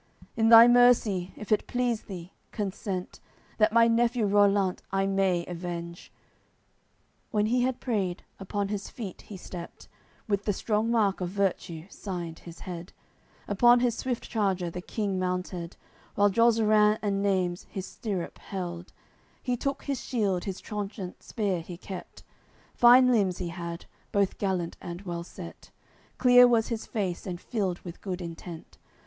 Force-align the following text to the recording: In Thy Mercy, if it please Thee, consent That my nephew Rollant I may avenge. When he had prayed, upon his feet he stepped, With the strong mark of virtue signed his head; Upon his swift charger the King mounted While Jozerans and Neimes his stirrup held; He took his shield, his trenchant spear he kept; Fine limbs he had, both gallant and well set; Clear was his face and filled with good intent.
In 0.35 0.49
Thy 0.49 0.67
Mercy, 0.67 1.31
if 1.37 1.51
it 1.51 1.67
please 1.67 2.01
Thee, 2.01 2.33
consent 2.51 3.19
That 3.59 3.71
my 3.71 3.87
nephew 3.87 4.25
Rollant 4.25 4.79
I 4.91 5.05
may 5.05 5.45
avenge. 5.45 6.11
When 7.29 7.45
he 7.45 7.61
had 7.61 7.79
prayed, 7.79 8.23
upon 8.39 8.69
his 8.69 8.89
feet 8.89 9.21
he 9.21 9.37
stepped, 9.37 9.87
With 10.27 10.45
the 10.45 10.53
strong 10.53 10.89
mark 10.89 11.21
of 11.21 11.29
virtue 11.29 11.85
signed 11.91 12.39
his 12.39 12.61
head; 12.61 12.93
Upon 13.47 13.79
his 13.81 13.95
swift 13.95 14.27
charger 14.27 14.71
the 14.71 14.81
King 14.81 15.19
mounted 15.19 15.77
While 16.15 16.31
Jozerans 16.31 16.97
and 17.03 17.21
Neimes 17.23 17.67
his 17.69 17.85
stirrup 17.85 18.39
held; 18.39 18.93
He 19.43 19.55
took 19.55 19.83
his 19.83 20.01
shield, 20.03 20.45
his 20.45 20.59
trenchant 20.59 21.21
spear 21.21 21.61
he 21.61 21.77
kept; 21.77 22.23
Fine 22.73 23.11
limbs 23.11 23.37
he 23.37 23.49
had, 23.49 23.85
both 24.11 24.39
gallant 24.39 24.77
and 24.81 25.03
well 25.03 25.23
set; 25.23 25.69
Clear 26.17 26.47
was 26.47 26.69
his 26.69 26.87
face 26.87 27.27
and 27.27 27.39
filled 27.39 27.77
with 27.81 28.01
good 28.01 28.19
intent. 28.19 28.79